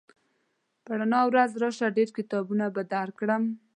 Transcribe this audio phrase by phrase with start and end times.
[0.83, 3.43] په رڼا ورځ راشه ډېر کتابونه به درکړم